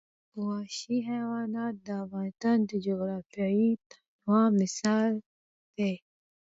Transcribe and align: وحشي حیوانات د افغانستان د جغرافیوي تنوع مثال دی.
وحشي 0.43 0.97
حیوانات 1.09 1.75
د 1.85 1.87
افغانستان 2.03 2.57
د 2.69 2.71
جغرافیوي 2.85 3.71
تنوع 3.89 4.45
مثال 4.59 5.11
دی. 5.77 5.93